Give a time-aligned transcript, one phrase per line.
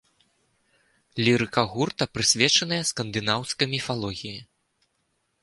[1.27, 4.39] Лірыка гурта прысвечаная скандынаўскай міфалогіі.